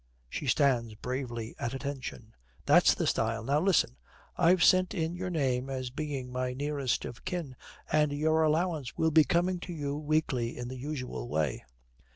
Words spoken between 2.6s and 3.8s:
'That's the style. Now